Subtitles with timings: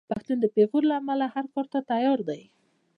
[0.09, 2.41] پښتون د پېغور له امله هر کار ته تیار دی.